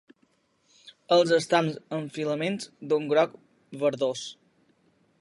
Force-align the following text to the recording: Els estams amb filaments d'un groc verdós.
Els 1.17 1.33
estams 1.37 1.77
amb 1.99 2.11
filaments 2.17 2.73
d'un 2.93 3.09
groc 3.15 3.39
verdós. 3.85 4.29